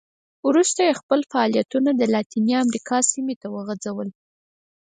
وروسته 0.47 0.79
یې 0.87 0.99
خپل 1.01 1.19
فعالیتونه 1.31 1.89
د 1.95 2.01
لاتینې 2.13 2.53
امریکا 2.63 2.97
سیمو 3.11 3.35
ته 3.41 3.47
وغځول. 3.55 4.09